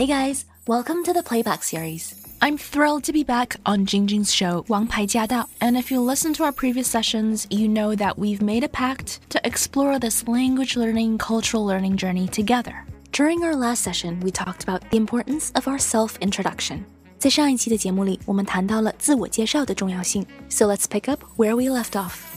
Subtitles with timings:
[0.00, 2.14] Hey guys, welcome to the Playback series.
[2.40, 5.48] I'm thrilled to be back on Jingjing's show Wang Pai Jia Dao.
[5.60, 9.20] And if you listen to our previous sessions, you know that we've made a pact
[9.30, 12.84] to explore this language learning, cultural learning journey together.
[13.12, 16.84] During our last session, we talked about the importance of our self-introduction.
[17.18, 20.24] 在上一期的节目里，我们谈到了自我介绍的重要性。
[20.48, 22.29] So let's pick up where we left off.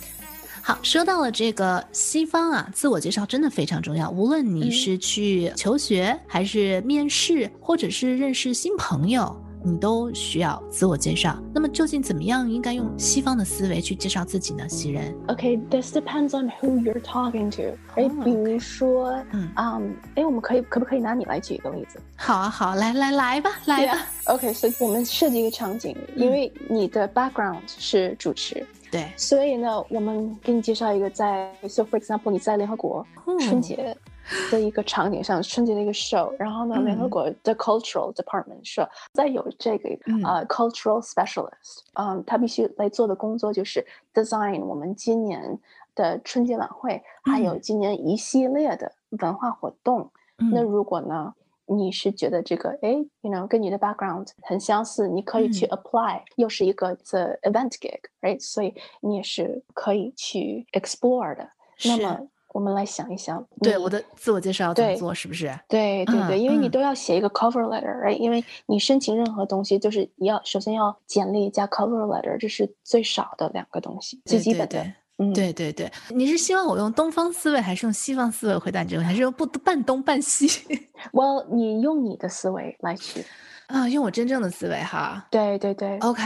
[0.66, 4.10] 好，说到了这个西方啊，自我介绍真的非常重要。
[4.10, 11.36] 无论你是去求学，还是面试，或者是认识新朋友，你都需要自我介绍。
[11.54, 14.68] 那么究竟怎么样应该用西方的思维去介绍自己呢？
[14.68, 17.76] 袭人 Okay, this depends on who you're talking to.
[17.96, 21.98] 哎，比如说，嗯嗯，哎，我们可以可不可以拿你来举一个例子？
[22.16, 23.98] 好啊，好，来来来吧，来吧。
[24.26, 33.96] OK，所以我们设计一个场景，因为你的 background 是主持，对，所以呢，我们给你介绍一个在，so for example，你在联合国嗯春节
[34.50, 40.22] 的一个场景上，春节的一个 show，然后呢，嗯联合国的 cultural department 说，再有这个嗯。
[40.24, 45.58] 呃 cultural specialist，嗯，他必须来做的工作就是 design 我们今年
[45.94, 47.60] 的春节晚会，还有嗯。
[47.60, 50.10] 今年一系列的文化活动。
[50.36, 50.64] 那嗯。
[50.64, 51.34] 如果呢，
[51.66, 55.76] 你是觉得这个哎，you know，跟你的 background 很相似，你可以去嗯。
[55.76, 58.40] apply，、又是一个 the event gig，right？
[58.40, 61.48] 所以你也是可以去 explore 的。
[61.84, 65.46] 那么我们来想一想，对我的自我介绍要怎么做，是不是？
[65.68, 68.16] 对对对，嗯因为你嗯都要写一个 cover letter，right？
[68.16, 74.66] 因为你申请任何东西，就是你要首先要简历加 cover letter，这是最少的两个东西，最基本的。
[74.68, 80.48] 对嗯，对对对，你是希望我用东方思维，还是用西方思维回答你这个问题，还是用不半东半西？
[81.12, 83.24] Well，你用你的思维来去，
[83.66, 85.26] 啊，用我真正的思维哈。
[85.30, 85.98] 对对对。
[85.98, 86.22] OK，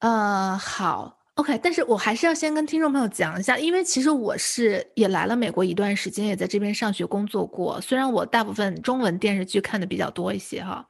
[0.00, 7.80] 呃，好，OK，但是我还是要先跟听众朋友讲一下，因为其实我是也来了美国一段时间，也在这边上学工作过。
[7.80, 10.86] 虽然我大部分中文电视剧看的比较多一些哈，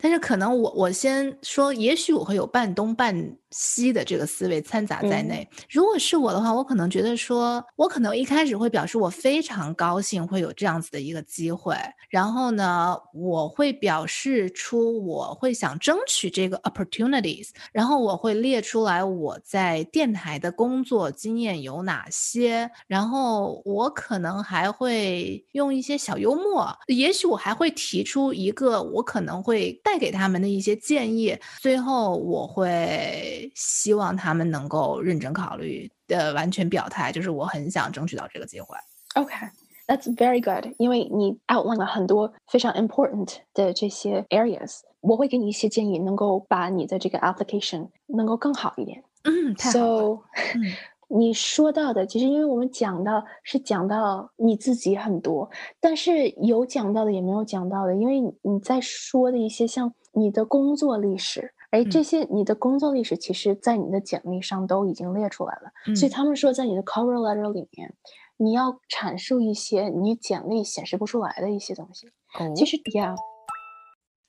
[0.00, 5.48] 但是可能我我先说，也许我会有半东半西的这个思维掺杂在嗯内。
[5.68, 11.74] 如果是我的话，我可能觉得说，我可能一开始会表示我非常高兴会有这样子的一个机会，
[12.08, 38.76] 然后呢，我会表示出我会想争取这个 opportunities，然后我会列出来我在电台的工作经验有哪些，然后我可能还会用一些小幽默，也许我还会提出一个我可能会带给他们的一些建议，最后我会希望他们能够认真考虑的完全表态，就是我很想争取到这个机会。
[39.14, 39.48] Okay,
[39.86, 40.74] that's very good.
[40.76, 49.02] 因为你 outline 了很多非常 important 的这些 areas，我会给你一些建议，能够把你的这个 application 能够更好一点。
[49.24, 50.00] 嗯，太好了。
[50.00, 50.22] So，
[50.54, 50.72] 嗯
[51.08, 61.52] 你说到的，其实因为我们讲到是讲到你自己很多，但是有讲到的也没有讲到的，因为你你在说的一些像你的工作历史。
[61.70, 65.94] 哎，嗯这些你的工作历史，其实在你的简历上都已经列出来了。
[65.94, 67.94] 所以嗯他们说，在你的 cover letter 里面，
[68.38, 72.06] 你要阐述一些你简历显示不出来的一些东西。
[72.38, 73.14] 哦其实呀，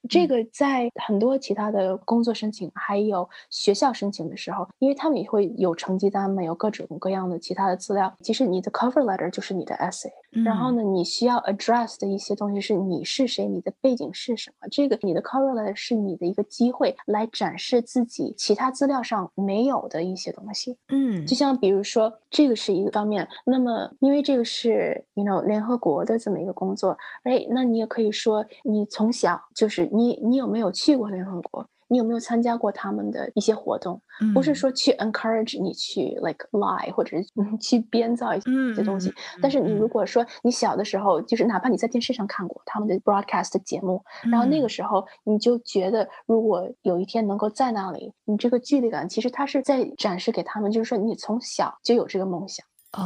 [0.08, 8.14] 这嗯个在很多其他的工作申请还有学校申请的时候，因为他们也会有成绩单嘛，有各种各样的其他的资料。
[8.22, 10.10] 其实你的 cover letter 就是你的 essay，、
[10.44, 14.68] 然后嗯呢，你需要 address 的一些东西是你是谁，你的背景是什么。
[14.70, 20.78] 这个你的 cover letter 是你的一个机会来展示自己其他资料上没有的一些东西。
[20.90, 23.28] 嗯就像比如说，这个是一个方面。
[23.46, 31.66] 那么，因为这个是 you know 联合国的这么一个工作，哎，那你也可以说，你从小就是你你有没有去过联合国？
[31.92, 34.00] 你有没有参加过他们的一些活动？
[34.32, 39.10] 不是嗯说去 encourage 你去 like lie 或者是嗯 去编造一嗯些东西。
[39.10, 52.64] 嗯但是你如嗯果说你小的时候，就是哪怕你在电视上看过他们的 broadcast 的节目，然后那个嗯时候你就觉得，如果有一天能够在那里，你这个距离感，其实它是在展示给他们，就是说你从小就有这个梦想，
[52.94, 53.02] 哦，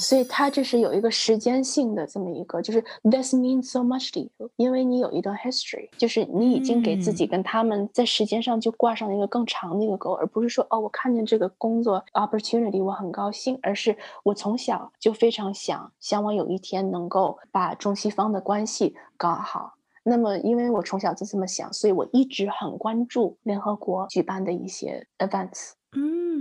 [0.00, 19.74] 所以它这是有一个时间性的这么一个，就是 this means so much to you，因为你有一段 history，就是你已经给自己跟他们在时间上就挂上了一个更长的一个钩，而不是说哦，我看见这个工作 opportunity 我很高兴，而是我从小就非常想，想我有一天能够把中西方的关系搞好。
[20.02, 25.72] 那么，因为我从小就这么想，所以我一直很关注联合国举办的一些 events。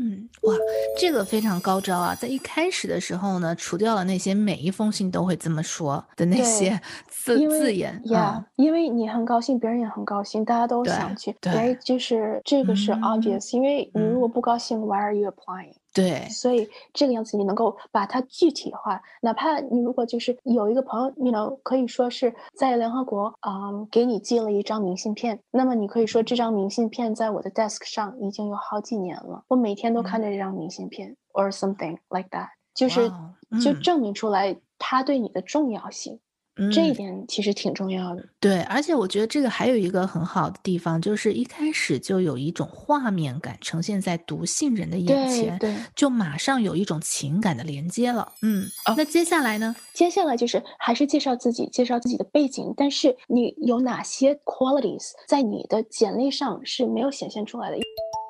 [0.02, 0.56] 嗯，哇，
[0.98, 2.16] 这个非常高招啊！
[2.16, 6.80] 在一开始的时候呢，除掉了那些每一封信都会这么说的那些
[7.10, 15.74] 字字眼呀嗯，因为你很高兴，别人也很高兴，大家都想去，对对，就是这个是嗯 obvious，、因为你如嗯果不高兴，why are you applying？
[15.94, 33.12] 对，所以这个样子你能够把它具体化，哪怕你如果就是有一个朋友，你能可以说是在联合国啊、给你寄了一张明信片，那么你可以说这张明信片在我的 desk 上已经有好几年了，我每天都看着这张明信片、or something like that，就是
[33.64, 36.20] 就证明出来它对你的重要性，
[36.72, 38.26] 这一嗯点其实挺重要的。
[38.40, 45.76] 对，而且我觉得这个还有一个很好的地方，就是一开始就有一种画面感呈现在读信人的眼对前，对。
[45.96, 48.34] 就马上有一种情感的连接了。
[48.42, 49.76] 嗯，哦那接下来呢？
[49.94, 57.78] 接下来就是还是介绍自己，介绍自己的背景，但是你有哪些 qualities 在你的简历上是没有显现出来的？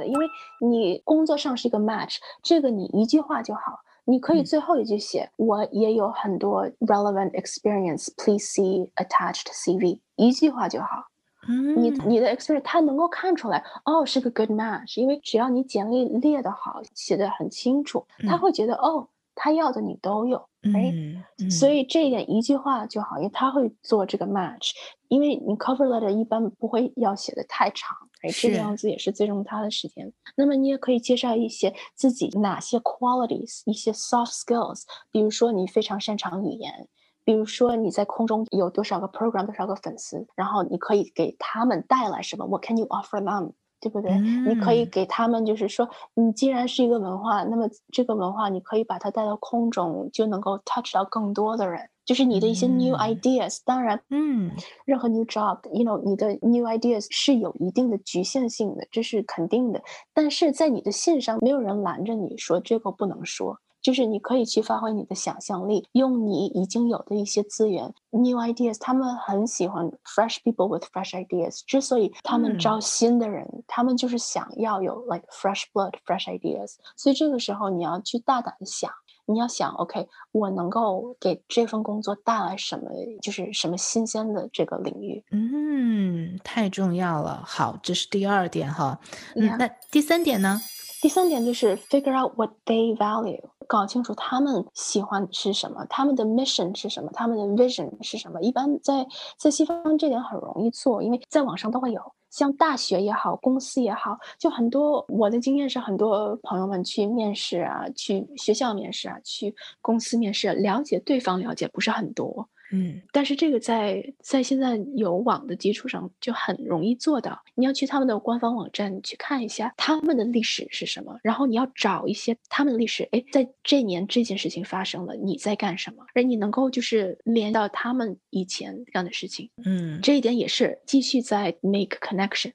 [0.06, 0.26] 因为
[0.62, 3.62] 你工作上是一个 match，这个你一句话就好。
[4.10, 11.06] 你可以嗯最后一句写，我也有很多 relevant experience，please see attached CV，一句话就好。
[11.48, 19.08] 你嗯，你的 experience 他能够看出来，哦，是个 good match，因为只要你简历列的好，写的很清楚，他嗯会觉得，哦，
[19.42, 20.38] 他要的你都有，
[20.74, 24.72] 哎，嗯嗯，所以这一点一句话就好，因为他会做这个 match，
[25.08, 30.12] 因为你 cover letter 一般不会要写的太长，哎，这个样子也是最终他的时间。
[30.36, 36.90] 那么你也可以介绍一些自己哪些 qualities，一些 soft skills，比如说你非常擅长语言。
[37.26, 43.52] 比如说你在空中有多少个 program，多少个粉丝，然后你可以给他们带来什么？What can you offer them？
[43.80, 44.18] 对不对？
[44.46, 51.90] 你可以嗯给他们，就是说，你既然是一个文化，那么这个文化你可以把它带到空中，就能够 touch 到更多的人。
[52.06, 54.50] 就是你的一些 new 嗯 ideas，、当然，嗯，
[54.84, 59.80] 任何 new job，you know，你的 new ideas 是有一定的局限性的，这是肯定的。
[60.12, 63.60] 但是在你的线上，没有人拦着你说这个不能说。
[63.90, 68.78] 就是你可以去发挥你的想象力，用你已经有的一些资源，new ideas。
[68.80, 71.62] 他们很喜欢 fresh people with fresh ideas。
[71.66, 76.76] 之所以他们嗯招新的人，他们就是想要有 like fresh blood, fresh ideas。
[76.96, 78.92] 所以这个时候你要去大胆的想，
[79.26, 82.92] 你要想，OK，我能够给这份工作带来什么，
[83.24, 85.26] 就是什么新鲜的这个领域。
[85.32, 87.42] 嗯，太重要了。
[87.44, 89.00] 好，这是第二点哈。
[89.36, 90.62] 嗯那第三点呢？
[91.02, 98.42] 第三点就是 figure out what they value，搞清楚他们喜欢是什么，他们的 mission 是什么，他们的 vision 是什么。
[98.42, 99.06] 一般在
[99.38, 102.02] 在西方这点很容易做，因为在网上都会有。
[102.32, 112.48] 像大学也好，公司也好，就很多我的经验是，很多朋友们去面试啊，去学校面试啊，去公司面试，了解对方了解不是很多。
[112.72, 117.42] 嗯但是这个在在现在有网的基础上就很容易做到。
[117.56, 123.08] 你要去他们的官方网站去看一下他们的历史是什么，然后你要找一些他们的历史。
[123.12, 126.06] 哎，在这年这件事情发生了，你在干什么？
[126.14, 132.54] 而你能够就是连到他们以前干的事情，嗯这一点也是继续在 make connections。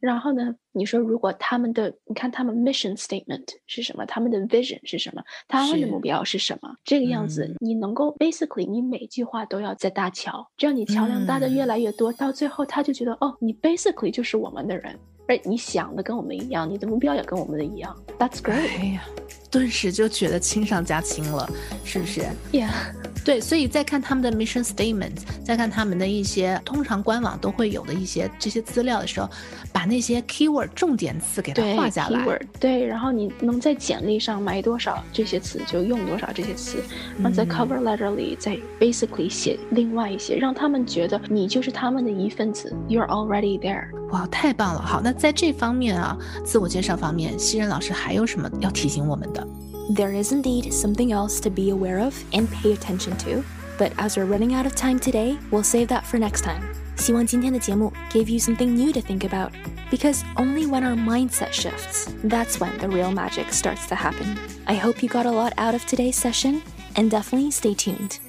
[0.00, 14.96] 然后呢，你说如果他们的，你看他们 mission statement 是什么，他们的 vision 是什么，他们的目标是什么，这个样子嗯你能够 basically 你每句话都要在搭桥，这样你桥梁搭的越嗯来越多，到最后他就觉得哦，你 basically 就是我们的人，
[15.26, 18.78] 而你想的跟我们一样，你的目标也跟我们的一样，That's great。
[18.78, 19.04] 哎呀，
[19.50, 21.48] 顿时就觉得亲上加亲了，
[21.84, 22.20] 是不是
[22.52, 22.70] ？Yeah，
[23.28, 25.12] 对，所以再看他们的 mission statement，
[25.44, 29.28] 再看他们的一些通常官网都会有的一些这些资料的时候，
[29.70, 32.20] 把那些 keyword 重点词给它画下来。
[32.20, 36.82] keyword，对，然后你能在简历上埋多少这些词就用多少这些词，
[37.18, 43.88] 然后在嗯 cover letter 里再 basically 写另外一些，让他们觉得你就是他们的一份子，you're already there。
[44.10, 44.80] 哇，太棒了！
[44.80, 49.46] 好，那在这方面啊，自我介绍方面，西任老师还有什么要提醒我们的？
[49.89, 53.43] There is indeed something else to be aware of and pay attention to,
[53.77, 56.63] but as we're running out of time today, we'll save that for next time.
[56.95, 59.51] 希望今天的节目 gave you something new to think about,
[59.89, 64.37] because only when our mindset shifts, that's when the real magic starts to happen.
[64.67, 66.61] I hope you got a lot out of today's session,
[66.95, 68.19] and definitely stay tuned.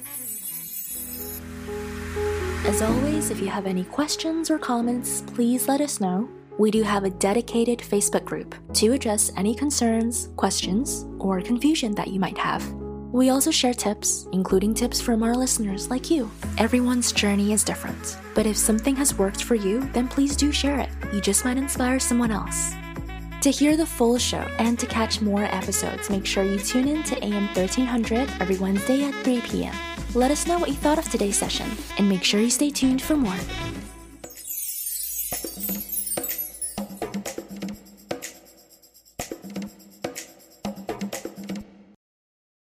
[2.65, 6.27] As always, if you have any questions or comments, please let us know.
[6.58, 12.08] we do have a dedicated Facebook group to address any concerns, questions, or confusion that
[12.08, 12.70] you might have.
[13.12, 16.30] We also share tips, including tips from our listeners like you.
[16.58, 20.78] Everyone's journey is different, but if something has worked for you, then please do share
[20.78, 20.90] it.
[21.12, 22.74] You just might inspire someone else.
[23.42, 27.02] To hear the full show and to catch more episodes, make sure you tune in
[27.04, 29.74] to AM 1300 every Wednesday at 3 p.m.
[30.14, 33.00] Let us know what you thought of today's session, and make sure you stay tuned
[33.00, 33.38] for more.